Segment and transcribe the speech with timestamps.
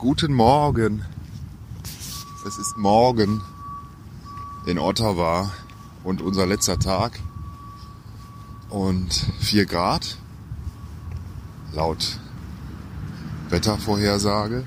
[0.00, 1.04] Guten Morgen.
[2.46, 3.42] Es ist morgen
[4.64, 5.52] in Ottawa
[6.04, 7.20] und unser letzter Tag.
[8.70, 10.16] Und 4 Grad
[11.74, 12.18] laut
[13.50, 14.66] Wettervorhersage.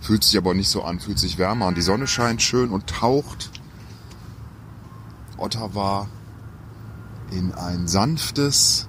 [0.00, 1.76] Fühlt sich aber nicht so an, fühlt sich wärmer an.
[1.76, 3.52] Die Sonne scheint schön und taucht
[5.36, 6.08] Ottawa
[7.30, 8.88] in ein sanftes,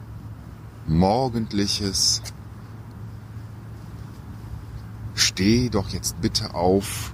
[0.88, 2.24] morgendliches
[5.34, 7.12] Steh doch jetzt bitte auf,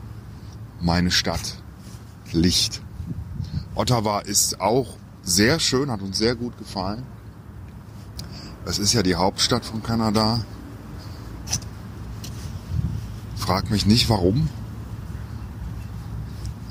[0.81, 1.55] meine Stadt.
[2.33, 2.81] Licht.
[3.75, 7.03] Ottawa ist auch sehr schön, hat uns sehr gut gefallen.
[8.65, 10.43] Es ist ja die Hauptstadt von Kanada.
[13.37, 14.49] Frag mich nicht warum.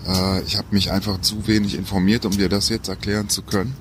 [0.07, 3.75] Äh, ich habe mich einfach zu wenig informiert, um dir das jetzt erklären zu können.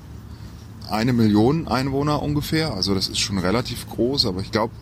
[0.88, 4.72] Eine Million Einwohner ungefähr, also das ist schon relativ groß, aber ich glaube,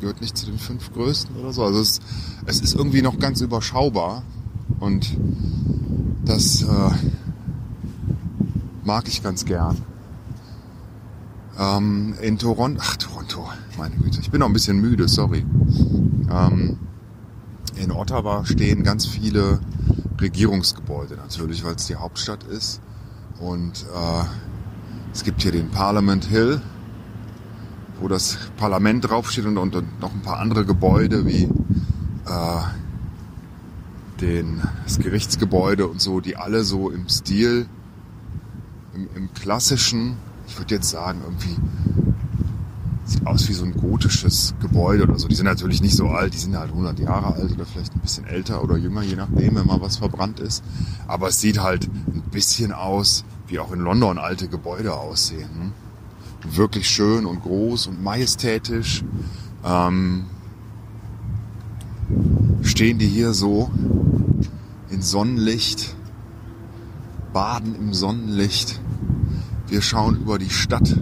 [0.00, 1.64] gehört nicht zu den fünf größten oder so.
[1.64, 2.00] Also es,
[2.46, 4.22] es ist irgendwie noch ganz überschaubar
[4.80, 5.16] und
[6.24, 6.90] das äh,
[8.84, 9.76] mag ich ganz gern.
[11.58, 15.44] Ähm, in Toronto, ach Toronto, meine Güte, ich bin noch ein bisschen müde, sorry.
[16.30, 16.78] Ähm,
[17.76, 19.60] in Ottawa stehen ganz viele
[20.20, 22.80] Regierungsgebäude natürlich, weil es die Hauptstadt ist.
[23.40, 24.24] Und äh,
[25.12, 26.62] es gibt hier den Parliament Hill,
[28.02, 31.44] wo das Parlament draufsteht und, und, und noch ein paar andere Gebäude wie
[32.26, 32.62] äh,
[34.20, 37.66] den, das Gerichtsgebäude und so, die alle so im Stil,
[38.94, 41.56] im, im klassischen, ich würde jetzt sagen, irgendwie
[43.04, 45.28] sieht aus wie so ein gotisches Gebäude oder so.
[45.28, 48.00] Die sind natürlich nicht so alt, die sind halt 100 Jahre alt oder vielleicht ein
[48.00, 50.62] bisschen älter oder jünger, je nachdem, wenn mal was verbrannt ist.
[51.06, 55.48] Aber es sieht halt ein bisschen aus, wie auch in London alte Gebäude aussehen.
[55.58, 55.72] Ne?
[56.44, 59.04] Wirklich schön und groß und majestätisch.
[59.64, 60.24] Ähm,
[62.62, 63.70] stehen die hier so
[64.90, 65.94] in Sonnenlicht,
[67.32, 68.80] baden im Sonnenlicht.
[69.68, 70.96] Wir schauen über die Stadt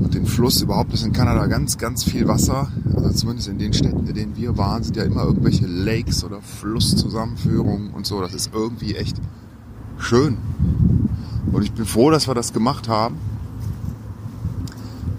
[0.00, 0.62] und den Fluss.
[0.62, 2.68] Überhaupt ist in Kanada ganz, ganz viel Wasser.
[2.94, 6.40] Also zumindest in den Städten, in denen wir waren, sind ja immer irgendwelche Lakes oder
[6.40, 8.20] Flusszusammenführungen und so.
[8.20, 9.20] Das ist irgendwie echt
[9.98, 10.38] schön.
[11.52, 13.16] Und ich bin froh, dass wir das gemacht haben.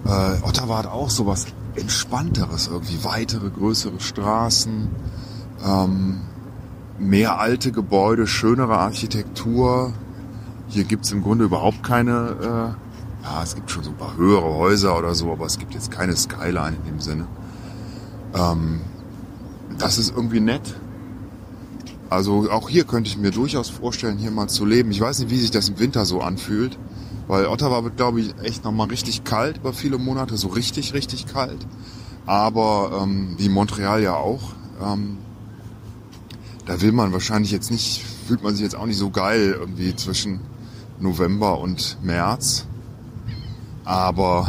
[0.07, 3.03] Äh, Ottawa hat auch sowas Entspannteres irgendwie.
[3.03, 4.89] Weitere, größere Straßen,
[5.65, 6.21] ähm,
[6.97, 9.93] mehr alte Gebäude, schönere Architektur.
[10.69, 14.55] Hier gibt's im Grunde überhaupt keine, äh, ja, es gibt schon so ein paar höhere
[14.55, 17.27] Häuser oder so, aber es gibt jetzt keine Skyline in dem Sinne.
[18.33, 18.81] Ähm,
[19.77, 20.75] das ist irgendwie nett.
[22.09, 24.91] Also auch hier könnte ich mir durchaus vorstellen, hier mal zu leben.
[24.91, 26.77] Ich weiß nicht, wie sich das im Winter so anfühlt.
[27.27, 31.25] Weil Ottawa wird, glaube ich, echt nochmal richtig kalt über viele Monate, so richtig, richtig
[31.27, 31.67] kalt.
[32.25, 34.53] Aber ähm, wie Montreal ja auch.
[34.81, 35.17] Ähm,
[36.65, 39.95] da will man wahrscheinlich jetzt nicht, fühlt man sich jetzt auch nicht so geil irgendwie
[39.95, 40.41] zwischen
[40.99, 42.65] November und März.
[43.85, 44.47] Aber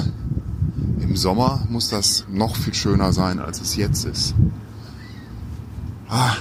[1.01, 4.35] im Sommer muss das noch viel schöner sein, als es jetzt ist.
[6.09, 6.35] Ah.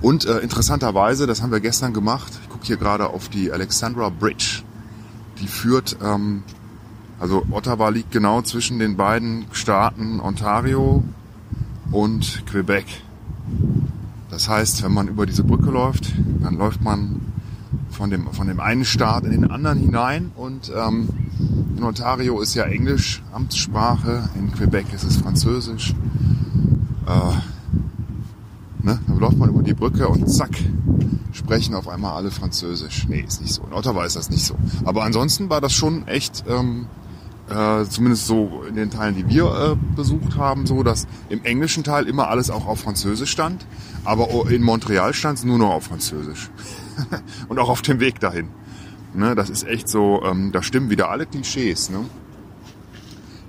[0.00, 4.62] Und äh, interessanterweise, das haben wir gestern gemacht, gucke hier gerade auf die Alexandra Bridge.
[5.40, 6.42] Die führt, ähm,
[7.18, 11.02] also Ottawa liegt genau zwischen den beiden Staaten Ontario
[11.90, 12.84] und Quebec.
[14.28, 16.12] Das heißt, wenn man über diese Brücke läuft,
[16.42, 17.22] dann läuft man
[17.90, 21.08] von dem, von dem einen Staat in den anderen hinein und ähm,
[21.78, 25.94] in Ontario ist ja Englisch Amtssprache, in Quebec ist es Französisch.
[27.06, 29.00] Äh, ne?
[29.06, 30.50] Dann läuft man über die Brücke und zack,
[31.32, 33.06] sprechen auf einmal alle Französisch.
[33.08, 33.62] Nee, ist nicht so.
[33.62, 34.54] In Ottawa ist das nicht so.
[34.84, 36.86] Aber ansonsten war das schon echt, ähm,
[37.48, 41.84] äh, zumindest so in den Teilen, die wir äh, besucht haben, so, dass im englischen
[41.84, 43.66] Teil immer alles auch auf Französisch stand.
[44.04, 46.50] Aber in Montreal stand es nur noch auf Französisch.
[47.48, 48.48] Und auch auf dem Weg dahin.
[49.12, 51.90] Ne, das ist echt so, ähm, da stimmen wieder alle Klischees.
[51.90, 52.04] Ne?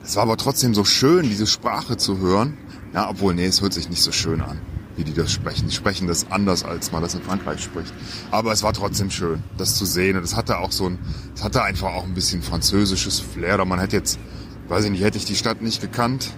[0.01, 2.57] Das war aber trotzdem so schön, diese Sprache zu hören.
[2.93, 4.59] Ja, obwohl, nee, es hört sich nicht so schön an
[4.95, 5.67] wie die das sprechen.
[5.67, 7.93] Die sprechen das anders, als man das in Frankreich spricht.
[8.29, 10.17] Aber es war trotzdem schön, das zu sehen.
[10.17, 10.99] Und es hatte auch so ein,
[11.35, 13.55] es hatte einfach auch ein bisschen französisches Flair.
[13.55, 14.19] Oder man hätte jetzt,
[14.67, 16.31] weiß ich nicht, hätte ich die Stadt nicht gekannt,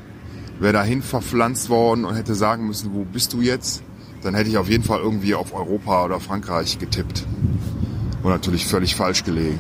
[0.60, 3.84] wäre dahin verpflanzt worden und hätte sagen müssen, wo bist du jetzt?
[4.22, 7.26] Dann hätte ich auf jeden Fall irgendwie auf Europa oder Frankreich getippt.
[8.22, 9.60] Und natürlich völlig falsch gelegen.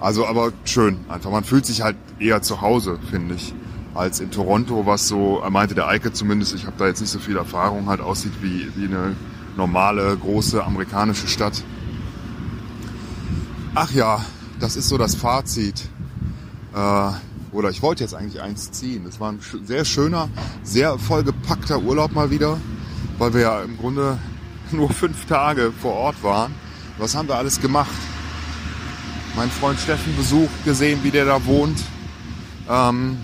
[0.00, 1.30] Also aber schön, einfach.
[1.30, 3.54] Man fühlt sich halt eher zu Hause, finde ich
[3.94, 7.10] als in Toronto, was so, er meinte der Eike zumindest, ich habe da jetzt nicht
[7.10, 9.14] so viel Erfahrung, halt aussieht wie, wie eine
[9.56, 11.62] normale, große amerikanische Stadt.
[13.74, 14.24] Ach ja,
[14.60, 15.88] das ist so das Fazit.
[16.74, 17.10] Äh,
[17.52, 19.04] Oder ich wollte jetzt eigentlich eins ziehen.
[19.04, 20.28] Das war ein sehr schöner,
[20.62, 22.58] sehr vollgepackter Urlaub mal wieder,
[23.18, 24.18] weil wir ja im Grunde
[24.72, 26.54] nur fünf Tage vor Ort waren.
[26.98, 27.90] Was haben wir alles gemacht?
[29.36, 31.78] Mein Freund Steffen besucht, gesehen, wie der da wohnt.
[32.68, 33.18] Ähm,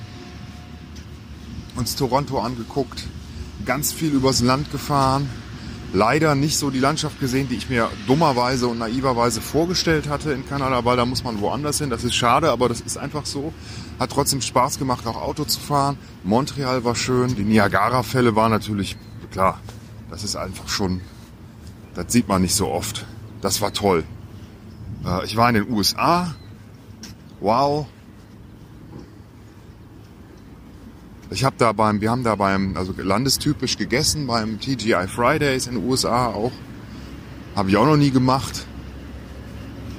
[1.78, 3.06] uns Toronto angeguckt,
[3.64, 5.28] ganz viel übers Land gefahren.
[5.94, 10.46] Leider nicht so die Landschaft gesehen, die ich mir dummerweise und naiverweise vorgestellt hatte in
[10.46, 11.88] Kanada, weil da muss man woanders hin.
[11.88, 13.54] Das ist schade, aber das ist einfach so.
[13.98, 15.96] Hat trotzdem Spaß gemacht, auch Auto zu fahren.
[16.25, 17.34] Montreal war schön.
[17.36, 18.98] Die Niagara-Fälle waren natürlich,
[19.30, 19.60] klar,
[20.10, 21.00] das ist einfach schon,
[21.94, 23.06] das sieht man nicht so oft.
[23.40, 24.04] Das war toll.
[25.06, 26.34] Äh, ich war in den USA.
[27.40, 27.86] Wow,
[31.30, 35.75] Ich habe da beim, wir haben da beim, also landestypisch gegessen beim TGI Fridays in
[35.75, 36.52] den USA auch.
[37.54, 38.66] Habe ich auch noch nie gemacht.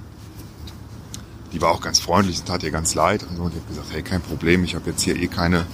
[1.53, 3.43] Die war auch ganz freundlich und tat ihr ganz leid und so.
[3.43, 5.67] Und ich habe gesagt, hey, kein Problem, ich habe jetzt hier eh keine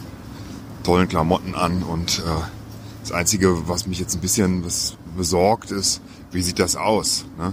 [0.82, 2.22] tollen Klamotten an und äh,
[3.02, 6.00] das Einzige, was mich jetzt ein bisschen was besorgt ist,
[6.32, 7.24] wie sieht das aus?
[7.38, 7.52] Ne?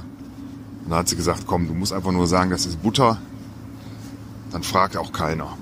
[0.84, 3.18] Und dann hat sie gesagt, komm, du musst einfach nur sagen, das ist Butter.
[4.52, 5.58] Dann fragt auch keiner.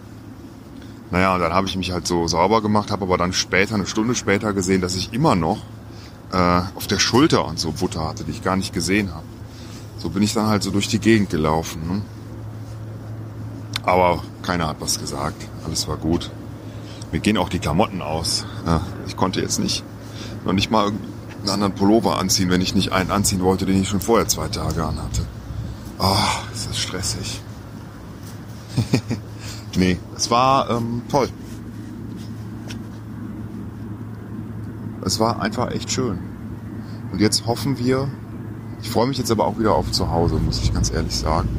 [1.12, 3.88] Naja, und dann habe ich mich halt so sauber gemacht, habe aber dann später, eine
[3.88, 5.60] Stunde später gesehen, dass ich immer noch
[6.32, 9.26] äh, auf der Schulter und so Butter hatte, die ich gar nicht gesehen habe.
[9.98, 11.82] So bin ich dann halt so durch die Gegend gelaufen.
[11.88, 12.02] Ne?
[13.84, 15.48] Aber keiner hat was gesagt.
[15.66, 16.32] Alles war gut.
[17.12, 18.46] Mir gehen auch die Klamotten aus.
[18.66, 19.84] Ja, ich konnte jetzt nicht,
[20.44, 20.92] noch nicht mal
[21.46, 24.48] einen anderen Pullover anziehen, wenn ich nicht einen anziehen wollte, den ich schon vorher zwei
[24.48, 25.22] Tage anhatte.
[26.00, 27.42] Ah, oh, ist das stressig.
[29.76, 31.30] nee, es war ähm, toll.
[35.04, 36.18] Es war einfach echt schön.
[37.12, 38.10] Und jetzt hoffen wir,
[38.82, 41.50] ich freue mich jetzt aber auch wieder auf zu Hause, muss ich ganz ehrlich sagen.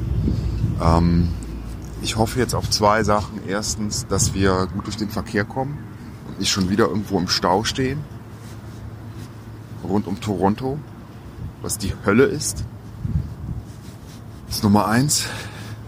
[0.83, 1.29] Ähm,
[2.03, 3.41] ich hoffe jetzt auf zwei Sachen.
[3.47, 5.79] Erstens, dass wir gut durch den Verkehr kommen
[6.29, 8.01] und nicht schon wieder irgendwo im Stau stehen
[9.87, 10.79] rund um Toronto,
[11.63, 12.65] was die Hölle ist.
[14.47, 15.25] Das ist Nummer eins.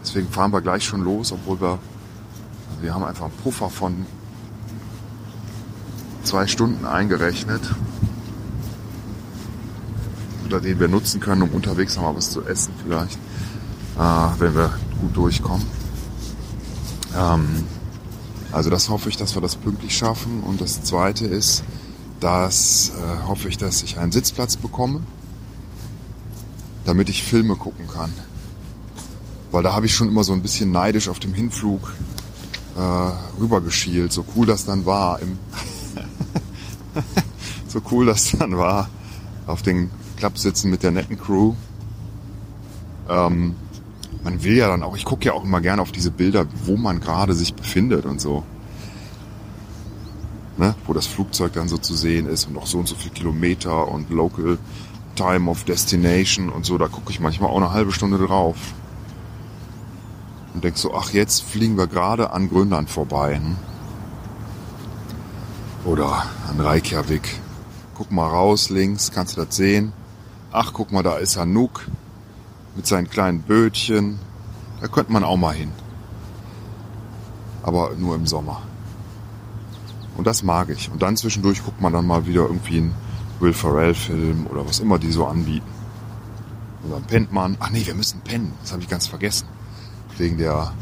[0.03, 1.79] Deswegen fahren wir gleich schon los, obwohl wir,
[2.71, 4.07] also wir haben einfach einen Puffer von
[6.23, 7.75] zwei Stunden eingerechnet,
[10.47, 13.19] oder den wir nutzen können, um unterwegs noch mal was zu essen vielleicht,
[13.99, 15.67] äh, wenn wir gut durchkommen.
[17.15, 17.65] Ähm,
[18.51, 20.41] also das hoffe ich, dass wir das pünktlich schaffen.
[20.41, 21.65] Und das Zweite ist,
[22.21, 25.03] das äh, hoffe ich, dass ich einen Sitzplatz bekomme,
[26.85, 28.13] damit ich Filme gucken kann.
[29.51, 31.93] Weil da habe ich schon immer so ein bisschen neidisch auf dem Hinflug
[32.77, 35.21] äh, rübergeschielt, so cool das dann war.
[35.21, 35.39] Im
[37.69, 38.89] so cool das dann war
[39.47, 41.55] auf den Klappsitzen mit der netten Crew.
[43.09, 43.55] Ähm,
[44.25, 46.77] man will ja dann auch, ich gucke ja auch immer gerne auf diese Bilder, wo
[46.77, 48.43] man gerade sich befindet und so
[50.59, 53.11] ne, wo das Flugzeug dann so zu sehen ist und noch so und so viel
[53.11, 54.59] Kilometer und Local
[55.15, 58.57] Time of Destination und so, da gucke ich manchmal auch eine halbe Stunde drauf.
[60.55, 63.37] Und denk so, ach, jetzt fliegen wir gerade an Grönland vorbei.
[63.37, 63.57] Hm?
[65.85, 67.41] Oder an Reykjavik.
[67.95, 69.93] Guck mal raus, links, kannst du das sehen?
[70.53, 71.87] ach guck mal, da ist Anouk
[72.75, 74.19] mit seinen kleinen Bötchen.
[74.81, 75.73] Da könnte man auch mal hin.
[77.63, 78.63] Aber nur im Sommer.
[80.19, 80.91] Und das mag ich.
[80.91, 82.95] Und dann zwischendurch guckt man dann mal wieder irgendwie einen
[83.39, 85.69] Will Ferrell-Film oder was immer die so anbieten.
[86.83, 87.57] Und dann pennt man.
[87.61, 88.53] Ach nee, wir müssen pennen.
[88.61, 89.47] Das habe ich ganz vergessen.
[90.17, 90.73] Wegen der,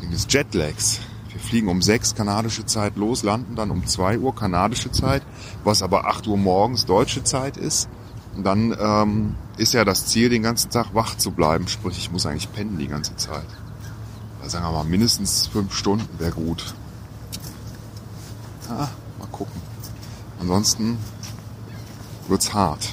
[0.00, 1.00] wegen des Jetlags.
[1.30, 5.22] Wir fliegen um 6 kanadische Zeit los, landen dann um 2 Uhr kanadische Zeit,
[5.64, 7.88] was aber 8 Uhr morgens deutsche Zeit ist.
[8.36, 11.68] Und dann ähm, ist ja das Ziel, den ganzen Tag wach zu bleiben.
[11.68, 13.46] Sprich, ich muss eigentlich pennen die ganze Zeit.
[14.42, 16.74] Da sagen wir mal, mindestens 5 Stunden wäre gut.
[18.68, 19.60] Ah, mal gucken.
[20.40, 20.98] Ansonsten
[22.28, 22.92] wird's hart.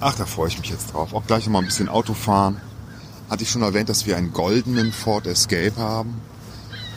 [0.00, 1.14] Ach, da freue ich mich jetzt drauf.
[1.14, 2.60] Auch gleich noch mal ein bisschen Auto fahren.
[3.30, 6.20] Hatte ich schon erwähnt, dass wir einen goldenen Ford Escape haben?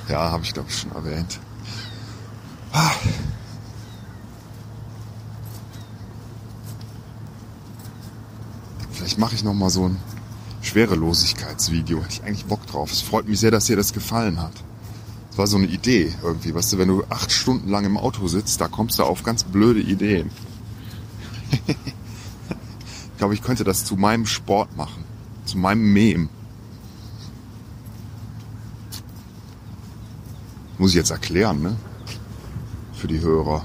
[0.09, 1.39] Ja, habe ich glaube ich schon erwähnt.
[2.73, 2.91] Ah.
[8.91, 9.99] Vielleicht mache ich noch mal so ein
[10.65, 12.01] Schwerelosigkeitsvideo.
[12.03, 12.91] Hätte ich eigentlich Bock drauf.
[12.91, 14.53] Es freut mich sehr, dass dir das gefallen hat.
[15.29, 16.53] Das war so eine Idee irgendwie.
[16.53, 19.43] Weißt du, wenn du acht Stunden lang im Auto sitzt, da kommst du auf ganz
[19.43, 20.31] blöde Ideen.
[21.67, 25.05] ich glaube, ich könnte das zu meinem Sport machen
[25.45, 26.29] zu meinem Mem.
[30.77, 31.77] Muss ich jetzt erklären, ne?
[32.93, 33.63] Für die Hörer.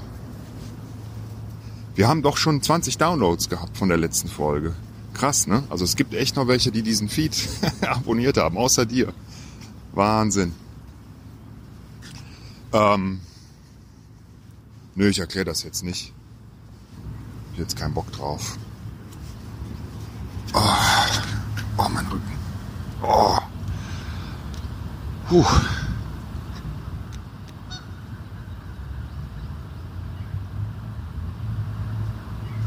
[1.95, 4.73] Wir haben doch schon 20 Downloads gehabt von der letzten Folge.
[5.21, 5.61] Krass, ne?
[5.69, 7.37] Also es gibt echt noch welche, die diesen Feed
[7.81, 9.13] abonniert haben, außer dir.
[9.91, 10.51] Wahnsinn.
[12.73, 13.19] Ähm,
[14.95, 16.11] nö, ich erkläre das jetzt nicht.
[17.53, 18.57] Ich jetzt keinen Bock drauf.
[20.55, 20.59] Oh.
[21.77, 22.31] Oh, mein Rücken.
[23.03, 23.37] Oh.
[25.29, 25.45] Puh.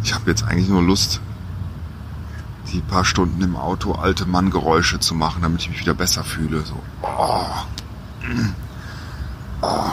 [0.05, 1.21] Ich habe jetzt eigentlich nur Lust,
[2.75, 6.63] die paar Stunden im Auto alte Manngeräusche zu machen, damit ich mich wieder besser fühle.
[6.63, 6.75] So.
[7.03, 7.47] Oh.
[9.63, 9.85] Oh.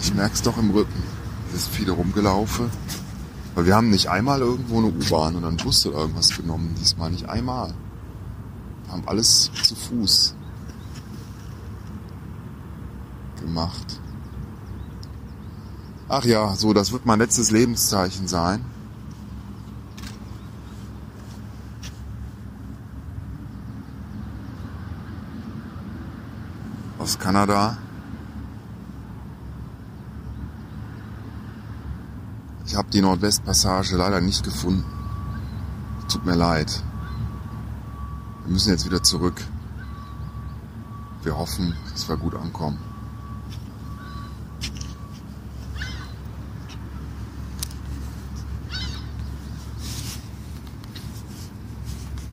[0.00, 1.02] Ich merk's doch im Rücken.
[1.48, 2.70] Es ist viel rumgelaufen.
[3.54, 6.74] Weil wir haben nicht einmal irgendwo eine U-Bahn oder einen Bus oder irgendwas genommen.
[6.80, 7.72] Diesmal nicht einmal.
[8.84, 10.34] Wir haben alles zu Fuß
[13.40, 14.00] gemacht.
[16.08, 18.64] Ach ja, so, das wird mein letztes Lebenszeichen sein.
[26.98, 27.76] Aus Kanada.
[32.66, 34.84] Ich habe die Nordwestpassage leider nicht gefunden.
[36.08, 36.82] Tut mir leid.
[38.44, 39.40] Wir müssen jetzt wieder zurück.
[41.22, 42.91] Wir hoffen, dass wir gut ankommen.